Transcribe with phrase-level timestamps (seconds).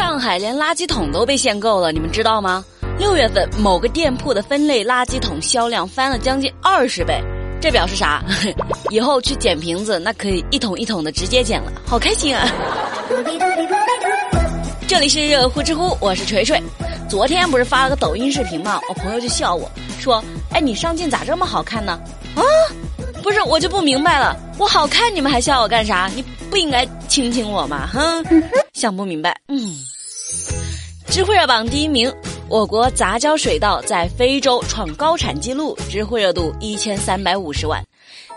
[0.00, 2.64] 上海连垃圾桶都被限购了，你们知道吗？
[2.98, 7.22] 六月份某个店铺的分类垃圾桶销量翻了将近二十倍，
[7.60, 8.24] 这表示啥？
[8.88, 12.48] 以后去捡瓶子那可以一桶一桶的直接捡了，好开心啊！
[14.88, 16.58] 这里是热乎知乎，我是锤锤。
[17.06, 18.80] 昨天不是发了个抖音视频吗？
[18.88, 19.70] 我朋友就笑我
[20.00, 20.24] 说
[20.54, 22.00] ：“哎，你上镜咋这么好看呢？”
[22.36, 22.42] 啊，
[23.22, 26.06] 不是，我就不明白了，我好看你们还笑我干啥？
[26.14, 27.88] 你不应该亲亲我吗？
[27.90, 28.22] 哼，
[28.74, 29.34] 想不明白。
[29.48, 29.74] 嗯，
[31.08, 32.12] 知乎热榜第一名，
[32.46, 37.82] 我国杂交水稻在非洲创高产记录，知乎热度一千三百五十万。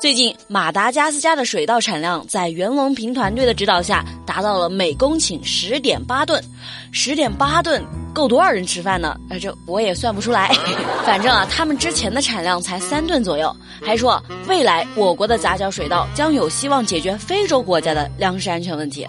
[0.00, 6.42] 最近，马达加斯加的水稻产量在袁隆平团队的指导下达到了每公顷十点八吨，
[6.90, 9.14] 十点八吨够多少人吃饭呢？
[9.28, 10.50] 呃，这我也算不出来。
[11.04, 19.06] 反正啊，他们之前的产量才三吨左右，还说未来我国的杂交水稻将有希望解决非洲国家的粮食安全问题。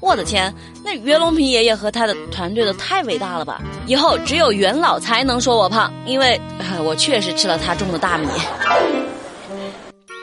[0.00, 3.60] 我的天，那袁隆平爷爷和他的团队都太伟大了吧！
[3.86, 6.40] 以后只有袁老才能说我胖，因为
[6.82, 8.28] 我确实吃了他种的大米。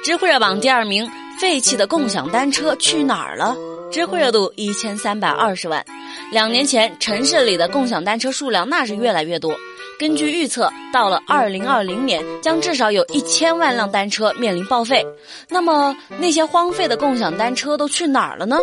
[0.02, 1.06] 知乎热榜第二名，
[1.40, 3.56] 废弃的共享单车去哪儿了？
[3.92, 5.86] 知乎热度一千三百二十万。
[6.32, 9.54] 两年前，城市里的共享单车数量那是越来越多。
[10.00, 15.06] 根据预测，到了二零二零年，将至少有一千万辆单车面临报废。
[15.50, 18.58] 那么，那些荒废的共享单车都去哪儿了呢？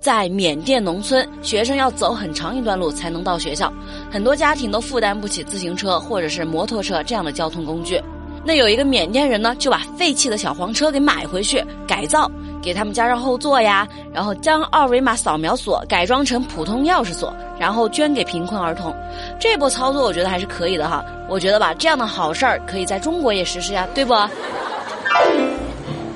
[0.00, 3.70] 在缅甸农村，学生要走很长一段路才能到学校，
[4.10, 8.00] 很多家庭都负担不起自行车或者是摩托车这样的交通工具。
[8.42, 12.30] 那有一个缅甸人呢，就把废弃的小黄车给买回去改造，
[12.62, 18.94] 给他们加上后座呀，然后将二维码扫描锁改装成普通钥匙锁，然后捐给贫困儿童。
[19.38, 21.04] 这波操作我觉得还是可以的哈。
[21.28, 24.14] 我觉得吧，这样的好事儿可以在中国也实施呀，对不？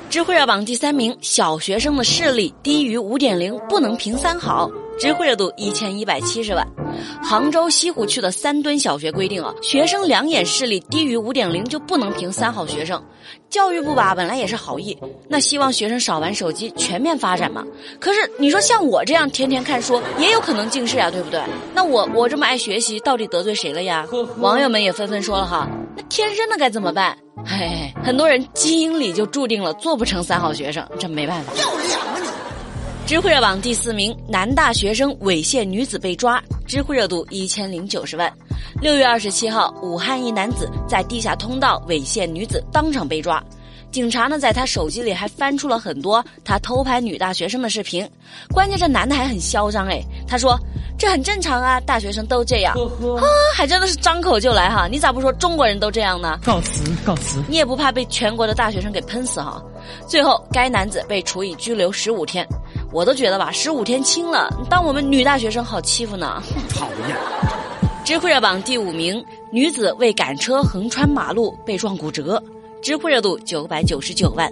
[0.09, 4.69] 智慧热榜第三名，小学生的视力低于五点零不能评三好。
[4.97, 6.65] 知乎热度一千一百七十万，
[7.21, 13.01] 杭州西湖区的三墩小学规定啊，学生两眼视力低于五点零就不能评三好学生。
[13.49, 14.97] 教育部吧本来也是好意，
[15.27, 17.63] 那希望学生少玩手机，全面发展嘛。
[17.99, 21.41] 可是你说像我这样天天看书，也有可能近视呀，对不对？
[21.73, 24.07] 那我我这么爱学习，到底得罪谁了呀？
[24.39, 27.17] 网友们也纷纷说了哈，那天生的该怎么办？
[27.45, 31.53] 嘿，很多人基因里就注定了做不成三好学生，这没办法。
[33.05, 38.33] 知乎热榜第四名，男大学生猥亵女子被抓，知乎热度一千零九十万。
[38.81, 43.41] 六月二十七号，武汉一男子在地下通道猥亵女子，当场被抓。
[43.91, 48.09] 警察呢，在他手机里还翻出了很多他偷拍女大学生的视频。
[48.51, 50.59] 关键这男的还很嚣张哎，他说
[50.97, 52.73] 这很正常啊，大学生都这样。
[52.73, 53.23] 啊，
[53.53, 56.39] 还真的是张口就来哈，你咋不说中国人都这样呢？
[56.43, 59.63] 告辞告辞，你也不怕被全国的大学生给喷死哈？
[60.07, 62.45] 最后，该男子被处以拘留十五天。
[62.95, 66.41] 我都觉得吧，十五天轻了，当我们女大学生好欺负呢。
[66.69, 67.17] 讨厌。
[68.05, 72.41] 知乎热榜第五名，女子为赶车横穿马路被撞骨折，
[72.81, 74.49] 知乎热度九百九十九万。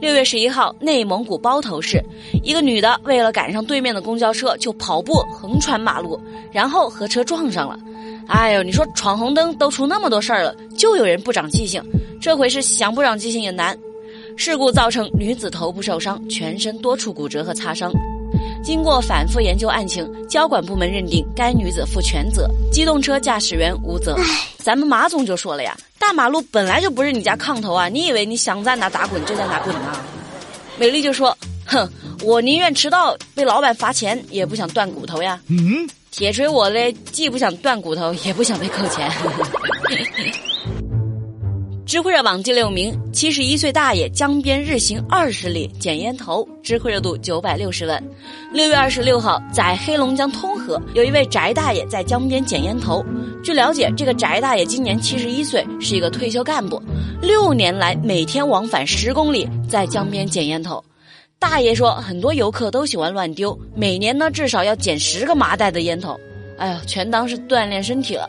[0.00, 2.02] 六月十一号，内蒙古包头市，
[2.42, 6.20] 一个女的为了赶上对面的公交车，就跑步横穿马路，
[6.50, 7.78] 然后和车撞上了。
[8.26, 11.80] 哎呦，你说闯红灯都出那么多事儿了，就有人不长记性，
[12.20, 13.78] 这回是想不长记性也难。
[14.36, 17.92] 事故造成女子头部受伤，全身多处骨折和擦伤。
[18.62, 24.16] 经过反复研究案情，交管部门认定该女子负全责，机动车驾驶员无责。
[24.58, 30.04] 咱们马总就说了呀，大马路本来就不是你家炕头啊，你以为你想在哪打滚就在哪滚啊？
[30.78, 31.88] 美丽就说：“哼，
[32.22, 39.10] 我宁愿迟到被老板罚钱，也不想断骨头呀。”嗯，铁锤我嘞，既不想断骨头，也不想被扣钱。
[41.86, 48.02] 知乎热榜第六名，七十一岁大爷江边日行二十里捡烟头，知乎热度九百六十万。
[48.52, 53.04] 六月二十六号，在黑龙江通河，有一位翟大爷在江边捡烟头。
[53.40, 56.82] 据了解，这个翟大爷今年七十一岁，是一个退休干部，
[57.22, 60.82] 六年来每天往返十公里在江边捡烟头。
[61.38, 66.18] 大爷说，很多游客都喜欢乱丢，每年呢至少要捡十个麻袋的烟头。
[66.58, 68.28] 哎呦，全当是锻炼身体了。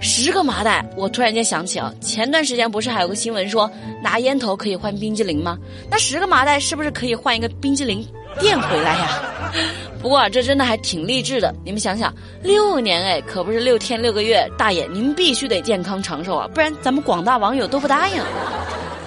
[0.00, 3.70] 十个麻袋，我突然间想起啊，前段时间不是还有个新闻说
[4.02, 5.58] 拿烟头可以换冰激凌吗？
[5.90, 8.06] 那十个麻袋是不是可以换一个冰激凌
[8.40, 9.22] 店回来呀？
[10.02, 12.12] 不过这真的还挺励志的，你们想想，
[12.42, 18.22] 六年哎，可不是六天六个月，大爷您必须得健康长寿啊，不然咱们广大网友都不答应。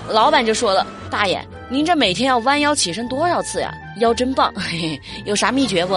[0.07, 3.74] 老板就说了，大爷您这每天要弯腰起身多少次呀？
[4.00, 5.95] 腰真棒，嘿嘿，有啥秘诀不？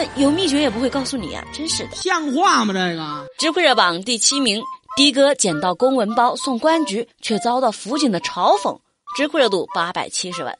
[0.00, 1.44] 那有秘诀也不会告诉你啊！
[1.52, 2.72] 真是的，像话吗？
[2.72, 4.62] 这个知乎热榜第七名，
[4.96, 8.78] 的哥捡到公文包送公安局，却遭到辅警的嘲讽。
[9.14, 10.56] 知乎热度八百七十万。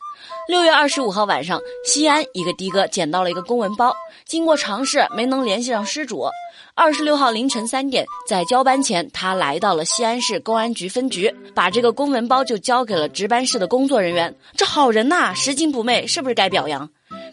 [0.46, 3.94] 六月二十五号晚上，西安一个的哥捡到了一个公文包，
[4.26, 6.28] 经过尝试没能联系上失主。
[6.74, 14.36] 二十六号凌晨三点，在交班前，他来到了西安市公安局分局，把这个公文包就交给了值班室的工作人员。
[14.54, 16.90] 这好人呐，拾金不昧，是不是该表扬？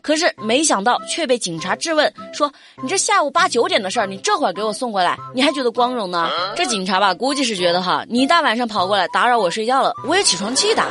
[0.08, 2.50] 可是没想到却被警察质问说
[2.82, 10.82] ：“你这下午八九点的事儿，你这会儿给我送过来，你还觉得光荣呢？”这警察吧，估计是觉得哈，你大晚上跑过来打扰我睡觉了，我也起床气的。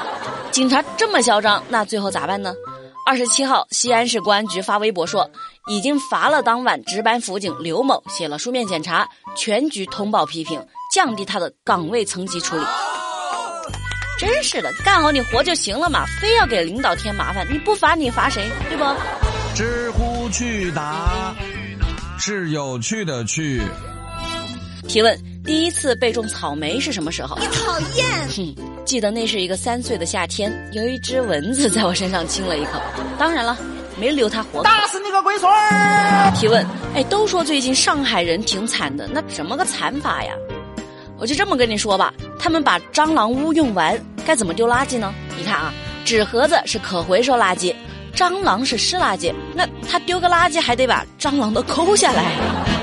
[0.50, 2.54] 警察这么嚣张，那最后咋办呢？
[3.06, 5.30] 二十七号，西安市公安局发微博说，
[5.66, 10.62] 已经罚了当晚值班辅警刘某，写了书面检查，全局通报批评，
[10.92, 12.62] 降低他的岗位层级处理。
[14.18, 18.48] 真是的，干好你活就行了嘛，非要给领导添麻烦，你不罚你罚谁？
[18.68, 18.84] 对不？
[19.54, 21.34] 知乎趣答
[22.18, 23.60] 是有趣的趣。
[24.88, 27.36] 提问：第一次被种草莓是什么时候？
[27.38, 28.06] 你讨厌。
[28.28, 28.54] 哼。
[28.86, 32.80] 记得那是一个三岁的夏天，有一只蚊子在我身上亲了一口，
[33.18, 33.58] 当然了，
[33.98, 34.62] 没留他活。
[34.62, 36.32] 打死你个龟孙儿！
[36.36, 36.64] 提问：
[36.94, 40.32] 哎，都说最近上海人挺惨的，那怎么个惨法呀？
[41.18, 45.12] 我就这么跟你说吧，他们把蟑螂屋用完，该怎么丢垃圾呢？
[45.36, 45.72] 你看啊，
[46.04, 47.74] 纸盒子是可回收垃圾，
[48.14, 52.75] 蟑螂是湿垃圾，那他丢个垃圾还得把蟑螂都抠下来。